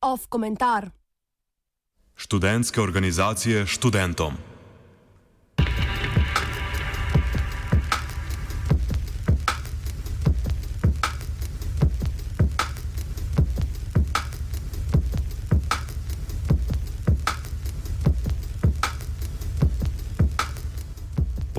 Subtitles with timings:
[0.00, 0.90] Off komentar.
[2.16, 4.51] Študentske organizacije študentom.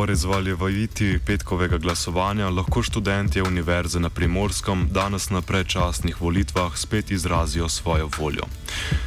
[0.00, 7.68] Po razvaljevitvi petkovega glasovanja lahko študentje Univerze na Primorskem danes na predčasnih volitvah spet izrazijo
[7.68, 8.42] svojo voljo.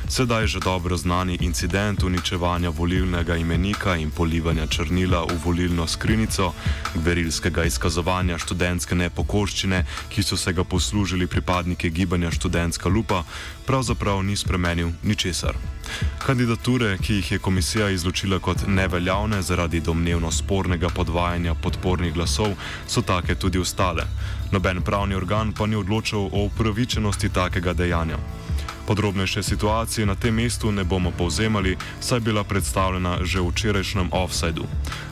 [0.07, 6.53] Sedaj že dobro znani incident uničevanja volilnega imenika in polivanja črnila v volilno skrinico,
[6.95, 13.23] verilskega izkazovanja študentske nepokoščine, ki so se ga poslužili pripadniki gibanja Študentska lupa,
[13.65, 15.57] pravzaprav ni spremenil ničesar.
[16.25, 22.55] Kandidature, ki jih je komisija izločila kot neveljavne zaradi domnevno spornega podvajanja podpornih glasov,
[22.87, 24.03] so take tudi ostale.
[24.51, 28.17] Noben pravni organ pa ni odločil o upravičenosti takega dejanja.
[28.87, 34.09] Podrobnejše situacije na tem mestu ne bomo povzemali, saj je bila predstavljena že v včerajšnjem
[34.11, 34.65] offsajdu.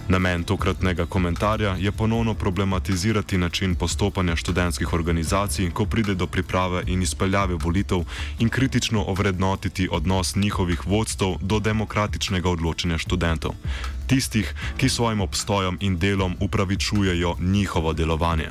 [0.07, 7.01] Namen tokratnega komentarja je ponovno problematizirati način postopanja študentskih organizacij, ko pride do priprave in
[7.01, 8.03] izpeljave volitev
[8.39, 13.51] in kritično ovrednotiti odnos njihovih vodstv do demokratičnega odločanja študentov.
[14.07, 18.49] Tistih, ki svojim obstojem in delom upravičujejo njihovo delovanje.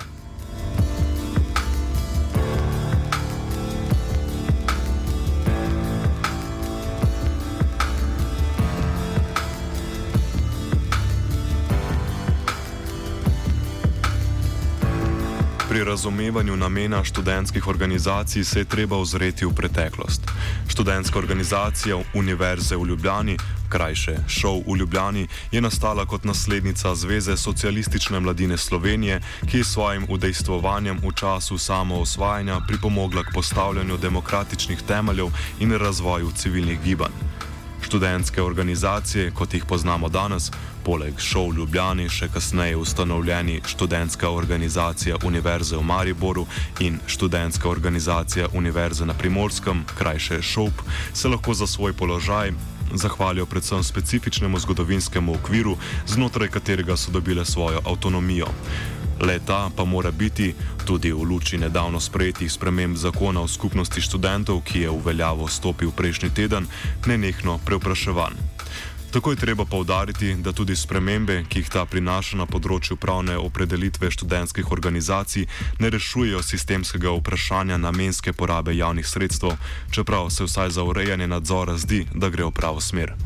[15.81, 20.21] Pri razumevanju namena študentskih organizacij se je treba ozreti v preteklost.
[20.69, 23.37] Študentska organizacija Univerze v Ljubljani,
[23.69, 30.05] krajše Šov v Ljubljani, je nastala kot naslednica Zveze socialistične mladine Slovenije, ki je svojim
[30.09, 37.17] udejstvovanjem v času samoosvajanja pripomogla k postavljanju demokratičnih temeljev in razvoju civilnih gibanj.
[37.83, 40.51] Študentske organizacije, kot jih poznamo danes,
[40.85, 46.47] poleg šov Ljubljani, še kasneje ustanovljeni študentska organizacija Univerze v Mariboru
[46.81, 52.53] in študentska organizacija Univerze na Primorskem, krajše ŠOP, se lahko za svoj položaj
[52.95, 55.77] zahvalijo predvsem specifičnemu zgodovinskemu okviru,
[56.07, 58.47] znotraj katerega so dobile svojo avtonomijo.
[59.21, 60.55] Leta pa mora biti,
[60.87, 65.93] tudi v luči nedavno sprejetih sprememb zakona o skupnosti študentov, ki je v veljavo stopil
[65.93, 66.67] prejšnji teden,
[67.07, 68.60] nenehno preopraševan.
[69.11, 74.11] Tako je treba povdariti, da tudi spremembe, ki jih ta prinaša na področju pravne opredelitve
[74.15, 75.49] študentskih organizacij,
[75.83, 79.59] ne rešujejo sistemskega vprašanja namenske porabe javnih sredstev,
[79.91, 83.17] čeprav se vsaj za urejanje nadzora zdi, da gre v pravo smer.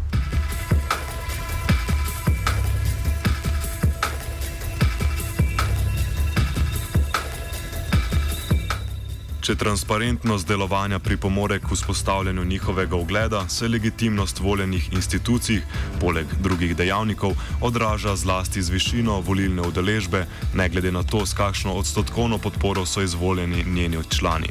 [9.45, 15.59] Če transparentnost delovanja pripomore k vzpostavljanju njihovega ugleda, se legitimnost voljenih institucij,
[16.01, 20.23] poleg drugih dejavnikov, odraža zlasti z višino volilne udeležbe,
[20.55, 24.49] ne glede na to, s kakšno odstotkovno podporo so izvoljeni njeni člani.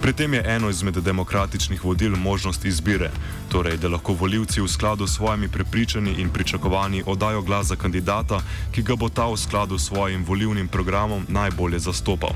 [0.00, 3.10] Pri tem je eno izmed demokratičnih vodil možnost izbire,
[3.52, 8.40] torej da lahko voljivci v skladu s svojimi prepričanji in pričakovanji oddajo glas za kandidata,
[8.72, 12.32] ki ga bo ta v skladu s svojim volilnim programom najbolje zastopal.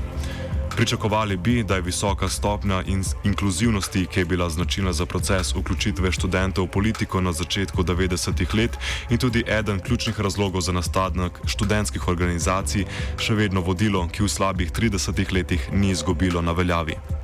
[0.81, 6.11] Pričakovali bi, da je visoka stopnja in inkluzivnosti, ki je bila značilna za proces vključitve
[6.11, 8.77] študentov v politiko na začetku 90-ih let
[9.09, 12.85] in tudi eden ključnih razlogov za nastanek študentskih organizacij,
[13.17, 17.20] še vedno vodilo, ki v slabih 30 letih ni izgubilo na veljavi.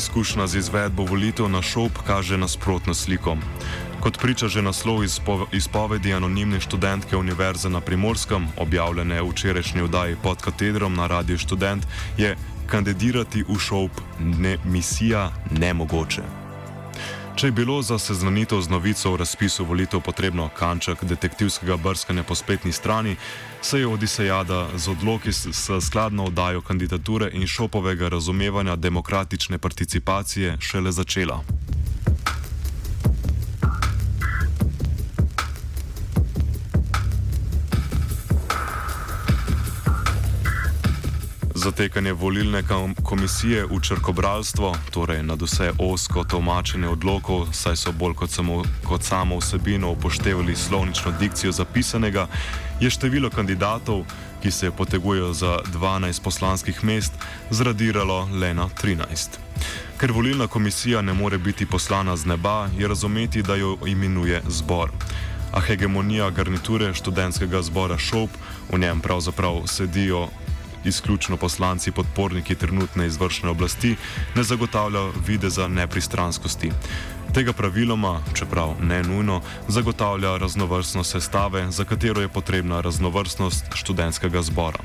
[0.00, 3.36] Izkušnja z izvedbo volitev na šop kaže nasprotno sliko.
[4.00, 5.04] Kot priča že naslov
[5.52, 11.84] izpovedi anonimne študentke Univerze na Primorskem, objavljene v včerajšnji vdaji pod katedrom na Radio Student,
[12.16, 16.39] je kandidirati v šop ne misija nemogoče.
[17.40, 22.34] Če je bilo za seznanitev z novico o razpisu volitev potrebno kanček detektivskega brskanja po
[22.34, 23.16] spletni strani,
[23.62, 30.92] se je Odisejada z odloki s skladno oddajo kandidature in šopovega razumevanja demokratične participacije šele
[30.92, 31.40] začela.
[41.60, 42.62] Zatekanje volilne
[43.02, 49.04] komisije v črkobralstvo, torej na vse osko tolmačenje odlokov, saj so bolj kot samo, kot
[49.04, 52.26] samo vsebino upoštevali slovnično dikcijo zapisanega,
[52.80, 54.08] je število kandidatov,
[54.42, 57.12] ki se potegujejo za 12 poslanskih mest,
[57.50, 59.36] zradiralo le na 13.
[60.00, 64.90] Ker volilna komisija ne more biti poslana z neba, je razumeti, da jo imenuje zbor.
[65.52, 68.30] A hegemonija garniture študentskega zbora Šop,
[68.72, 70.28] v njem pravzaprav sedijo
[70.84, 73.96] izključno poslanci podporniki trenutne izvršne oblasti,
[74.34, 76.72] ne zagotavlja videza nepristranskosti.
[77.34, 84.82] Tega praviloma, čeprav ne nujno, zagotavlja raznovrstnost sestave, za katero je potrebna raznovrstnost študentskega zbora.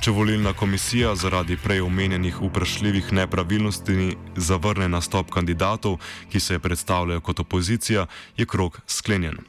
[0.00, 5.98] Če volilna komisija zaradi prej omenjenih vprašljivih nepravilnosti zavrne nastop kandidatov,
[6.30, 9.40] ki se predstavljajo kot opozicija, je krok sklenjen.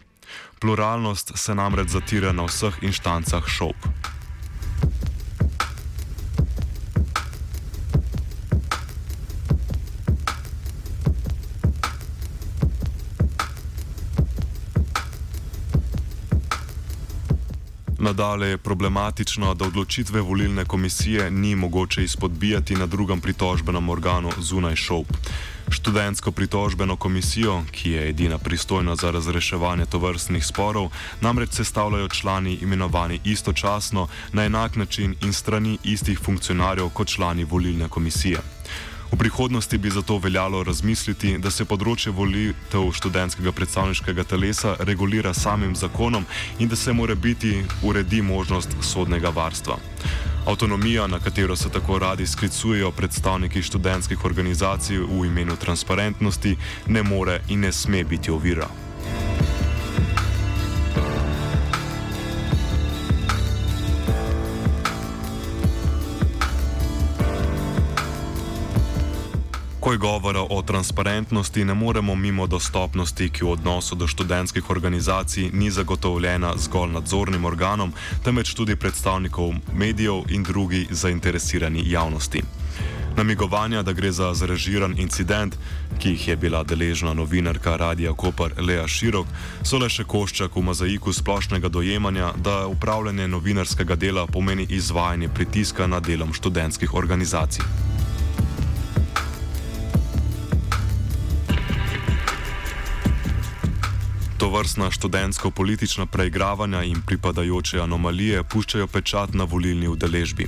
[0.60, 3.76] Pluralnost se namreč zatira na vseh inštancah šop.
[18.00, 24.76] Nadalje je problematično, da odločitve volilne komisije ni mogoče izpodbijati na drugem pritožbenem organu zunaj
[24.76, 25.06] šop.
[25.70, 30.92] Študentsko pritožbeno komisijo, ki je edina pristojna za razreševanje tovrstnih sporov,
[31.22, 37.90] namreč sestavljajo člani imenovani istočasno na enak način in strani istih funkcionarjev kot člani volilne
[37.90, 38.40] komisije.
[39.12, 45.76] V prihodnosti bi zato veljalo razmisliti, da se področje volitev študentskega predstavniškega telesa regulira samim
[45.76, 46.26] zakonom
[46.60, 49.78] in da se mora biti uredi možnost sodnega varstva.
[50.48, 56.58] Avtonomija, na katero se tako radi sklicujejo predstavniki študentskih organizacij v imenu transparentnosti,
[56.88, 58.87] ne more in ne sme biti ovira.
[69.88, 75.50] Ko je govora o transparentnosti, ne moremo mimo dostopnosti, ki v odnosu do študentskih organizacij
[75.54, 77.94] ni zagotovljena zgolj nadzornim organom,
[78.24, 82.44] temveč tudi predstavnikov medijev in drugi zainteresirani javnosti.
[83.16, 85.56] Namigovanja, da gre za zrežiran incident,
[86.00, 89.28] ki jih je bila deležna novinarka Radia Koper Lea Širok,
[89.64, 95.88] so le še koščak v mozaiku splošnega dojemanja, da upravljanje novinarskega dela pomeni izvajanje pritiska
[95.88, 97.96] nad delom študentskih organizacij.
[104.38, 110.46] To vrstna študentsko-politična preigravanja in pripadajoče anomalije puščajo pečat na volilni udeležbi.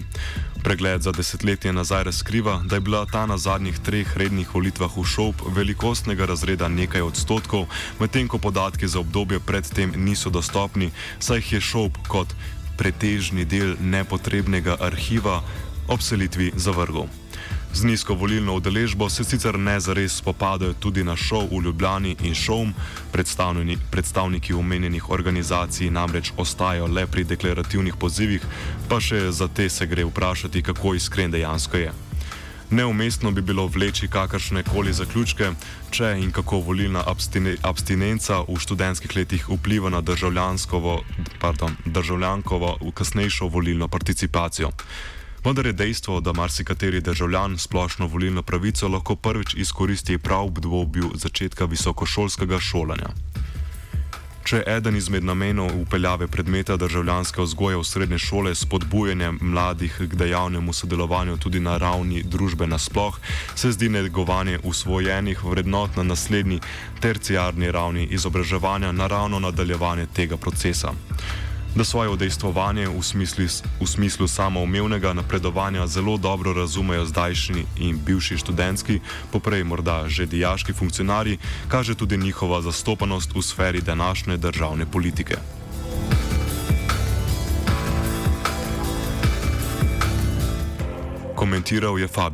[0.63, 5.05] Pregled za desetletje nazaj razkriva, da je bila ta na zadnjih treh rednih volitvah v
[5.05, 7.65] šop velikostnega razreda nekaj odstotkov,
[7.99, 12.35] medtem ko podatki za obdobje predtem niso dostopni, saj jih je šop kot
[12.77, 15.41] pretežni del nepotrebnega arhiva
[15.87, 17.09] ob selitvi zavrgel.
[17.73, 22.35] Z nizko volilno udeležbo se sicer ne zares spopadajo tudi na šov v Ljubljani in
[22.35, 22.67] šov,
[23.91, 28.41] predstavniki omenjenih organizacij namreč ostajajo le pri deklarativnih pozivih,
[28.89, 31.91] pa še za te se gre vprašati, kako iskren dejansko je.
[32.71, 35.51] Neumestno bi bilo vleči kakršne koli zaključke,
[35.91, 37.03] če in kako volilna
[37.63, 41.01] abstinenca v študentskih letih vpliva na državljankovo
[42.81, 44.69] v kasnejšo volilno participacijo.
[45.43, 51.11] Vendar je dejstvo, da marsikateri državljan splošno volilno pravico lahko prvič izkoristi prav v obdobju
[51.15, 53.09] začetka visokošolskega šolanja.
[54.43, 60.15] Če je eden izmed namenov upeljave predmeta državljanske vzgoje v srednje šole spodbujanje mladih k
[60.15, 63.19] dejavnemu sodelovanju tudi na ravni družbe nasploh,
[63.55, 66.59] se zdi negovanje usvojenih vrednot na naslednji
[66.99, 70.93] terciarni ravni izobraževanja naravno nadaljevanje tega procesa
[71.75, 73.45] da svoje udejstvovanje v smislu,
[73.81, 78.99] v smislu samoumevnega napredovanja zelo dobro razumejo zdajšnji in bivši študentski,
[79.31, 85.37] poprej morda že dijaški funkcionarji, kaže tudi njihova zastopanost v sferi današnje državne politike.
[91.35, 92.29] Komentiral je Fabian.